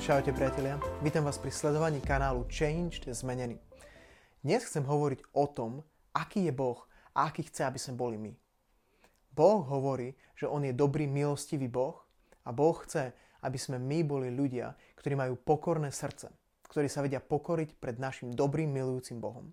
[0.00, 3.60] Čaute priatelia, vítam vás pri sledovaní kanálu Changed Zmenený.
[4.40, 5.84] Dnes chcem hovoriť o tom,
[6.16, 8.32] aký je Boh a aký chce, aby sme boli my.
[9.36, 12.00] Boh hovorí, že On je dobrý, milostivý Boh
[12.48, 13.12] a Boh chce,
[13.44, 16.32] aby sme my boli ľudia, ktorí majú pokorné srdce,
[16.72, 19.52] ktorí sa vedia pokoriť pred našim dobrým, milujúcim Bohom.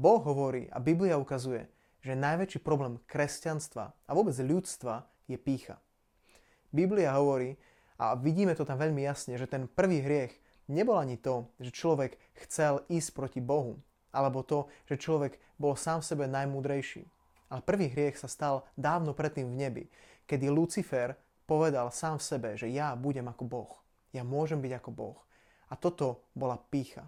[0.00, 1.68] Boh hovorí a Biblia ukazuje,
[2.00, 5.76] že najväčší problém kresťanstva a vôbec ľudstva je pícha.
[6.72, 7.60] Biblia hovorí,
[8.02, 10.34] a vidíme to tam veľmi jasne, že ten prvý hriech
[10.66, 13.78] nebol ani to, že človek chcel ísť proti Bohu,
[14.10, 17.06] alebo to, že človek bol sám v sebe najmúdrejší.
[17.54, 19.84] Ale prvý hriech sa stal dávno predtým v nebi,
[20.26, 21.14] kedy Lucifer
[21.46, 23.72] povedal sám v sebe, že ja budem ako Boh.
[24.10, 25.18] Ja môžem byť ako Boh.
[25.70, 27.06] A toto bola pícha.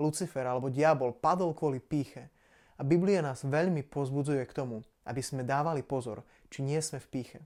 [0.00, 2.32] Lucifer alebo diabol padol kvôli píche.
[2.74, 7.10] A Biblia nás veľmi pozbudzuje k tomu, aby sme dávali pozor, či nie sme v
[7.12, 7.40] píche.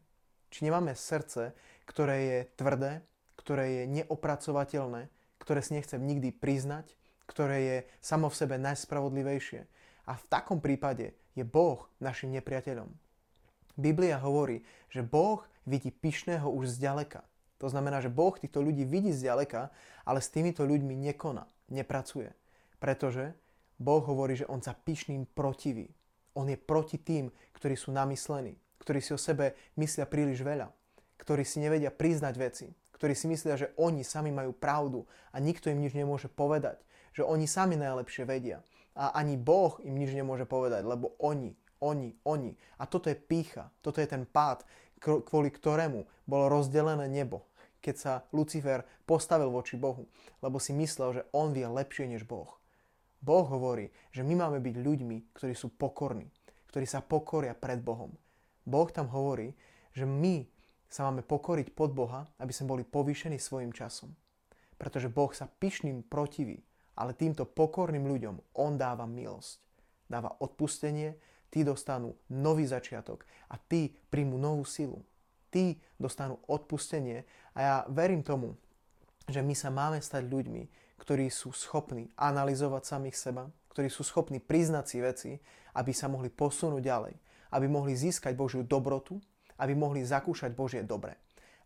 [0.48, 1.52] Či nemáme srdce,
[1.88, 2.92] ktoré je tvrdé,
[3.40, 5.08] ktoré je neopracovateľné,
[5.40, 6.92] ktoré si nechcem nikdy priznať,
[7.24, 9.64] ktoré je samo v sebe najspravodlivejšie.
[10.04, 12.92] A v takom prípade je Boh našim nepriateľom.
[13.80, 17.24] Biblia hovorí, že Boh vidí pyšného už zďaleka.
[17.58, 19.72] To znamená, že Boh týchto ľudí vidí zďaleka,
[20.04, 22.32] ale s týmito ľuďmi nekoná, nepracuje.
[22.78, 23.32] Pretože
[23.80, 25.88] Boh hovorí, že On sa pyšným protiví.
[26.36, 28.54] On je proti tým, ktorí sú namyslení
[28.88, 30.72] ktorí si o sebe myslia príliš veľa,
[31.18, 32.66] ktorí si nevedia priznať veci,
[32.98, 36.82] ktorí si myslia, že oni sami majú pravdu a nikto im nič nemôže povedať,
[37.14, 38.62] že oni sami najlepšie vedia
[38.98, 42.58] a ani Boh im nič nemôže povedať, lebo oni, oni, oni.
[42.82, 44.66] A toto je pícha, toto je ten pád,
[44.98, 47.46] kvôli ktorému bolo rozdelené nebo,
[47.78, 50.10] keď sa Lucifer postavil voči Bohu,
[50.42, 52.58] lebo si myslel, že on vie lepšie než Boh.
[53.22, 56.26] Boh hovorí, že my máme byť ľuďmi, ktorí sú pokorní,
[56.70, 58.14] ktorí sa pokoria pred Bohom,
[58.68, 59.56] Boh tam hovorí,
[59.96, 60.44] že my
[60.88, 64.12] sa máme pokoriť pod Boha, aby sme boli povýšení svojim časom.
[64.80, 66.64] Pretože Boh sa pyšným protiví,
[66.98, 69.60] ale týmto pokorným ľuďom On dáva milosť.
[70.08, 71.20] Dáva odpustenie,
[71.52, 75.04] tí dostanú nový začiatok a tí príjmu novú silu.
[75.52, 78.56] Tí dostanú odpustenie a ja verím tomu,
[79.28, 80.62] že my sa máme stať ľuďmi,
[81.00, 85.30] ktorí sú schopní analyzovať samých seba, ktorí sú schopní priznať si veci,
[85.76, 87.14] aby sa mohli posunúť ďalej
[87.52, 89.20] aby mohli získať Božiu dobrotu,
[89.58, 91.18] aby mohli zakúšať Božie dobre.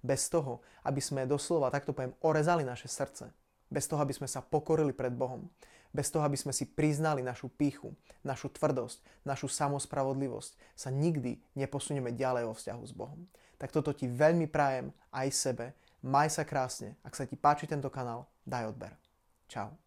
[0.02, 3.30] Bez toho, aby sme doslova, takto poviem, orezali naše srdce.
[3.70, 5.46] Bez toho, aby sme sa pokorili pred Bohom.
[5.92, 7.92] Bez toho, aby sme si priznali našu píchu,
[8.24, 13.20] našu tvrdosť, našu samospravodlivosť, sa nikdy neposunieme ďalej vo vzťahu s Bohom.
[13.60, 15.66] Tak toto ti veľmi prajem aj sebe.
[16.02, 16.98] Maj sa krásne.
[17.06, 18.96] Ak sa ti páči tento kanál, daj odber.
[19.46, 19.81] Čau.